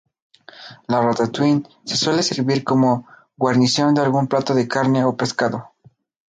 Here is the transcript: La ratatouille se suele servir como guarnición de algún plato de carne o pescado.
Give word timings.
La 0.89 0.99
ratatouille 0.99 1.61
se 1.85 1.95
suele 1.95 2.23
servir 2.23 2.63
como 2.63 3.05
guarnición 3.37 3.93
de 3.93 4.01
algún 4.01 4.27
plato 4.27 4.55
de 4.55 4.67
carne 4.67 5.03
o 5.05 5.15
pescado. 5.15 5.75